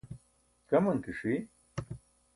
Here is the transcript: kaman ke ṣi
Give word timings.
kaman 0.69 0.97
ke 1.03 1.11
ṣi 1.19 1.33